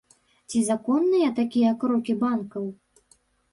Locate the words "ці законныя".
0.53-1.29